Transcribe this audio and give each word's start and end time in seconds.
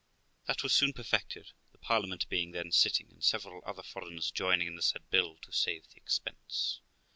That 0.47 0.63
was 0.63 0.73
soon 0.73 0.93
perfected, 0.93 1.51
the 1.73 1.77
Parliament 1.77 2.27
being 2.27 2.53
then 2.53 2.71
sitting, 2.71 3.11
and 3.11 3.23
several 3.23 3.61
other 3.67 3.83
foreigners 3.83 4.31
joining 4.31 4.65
in 4.65 4.75
the 4.75 4.81
said 4.81 5.07
bill 5.11 5.37
to 5.43 5.51
save 5.51 5.89
the 5.89 5.97
expense. 5.97 6.81